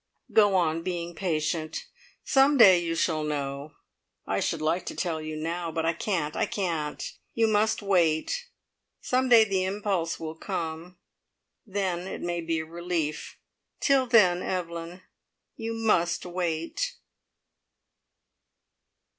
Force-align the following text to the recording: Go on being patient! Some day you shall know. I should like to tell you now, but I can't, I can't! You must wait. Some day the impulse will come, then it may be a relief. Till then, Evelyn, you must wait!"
Go 0.33 0.55
on 0.55 0.81
being 0.81 1.13
patient! 1.13 1.85
Some 2.23 2.57
day 2.57 2.79
you 2.79 2.95
shall 2.95 3.23
know. 3.23 3.73
I 4.25 4.39
should 4.39 4.59
like 4.59 4.83
to 4.87 4.95
tell 4.95 5.21
you 5.21 5.35
now, 5.35 5.71
but 5.71 5.85
I 5.85 5.93
can't, 5.93 6.35
I 6.35 6.47
can't! 6.47 7.03
You 7.35 7.45
must 7.45 7.83
wait. 7.83 8.47
Some 8.99 9.29
day 9.29 9.43
the 9.43 9.63
impulse 9.63 10.19
will 10.19 10.33
come, 10.33 10.97
then 11.67 12.07
it 12.07 12.21
may 12.21 12.41
be 12.41 12.61
a 12.61 12.65
relief. 12.65 13.37
Till 13.79 14.07
then, 14.07 14.41
Evelyn, 14.41 15.03
you 15.55 15.75
must 15.75 16.25
wait!" 16.25 16.95